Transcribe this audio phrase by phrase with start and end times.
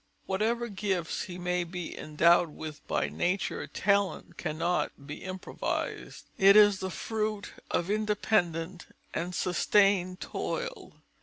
[0.25, 6.79] Whatever gifts he may be endowed with by nature, talent cannot be improvised; it is
[6.79, 11.03] the fruit of independent and sustained toil.